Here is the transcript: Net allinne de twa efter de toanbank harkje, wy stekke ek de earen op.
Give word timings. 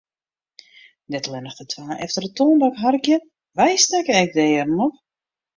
Net 1.13 1.27
allinne 1.27 1.51
de 1.59 1.65
twa 1.73 1.89
efter 2.05 2.21
de 2.25 2.31
toanbank 2.37 2.75
harkje, 2.85 3.15
wy 3.57 3.71
stekke 3.85 4.13
ek 4.23 4.31
de 4.37 4.45
earen 4.55 4.83
op. 4.87 4.93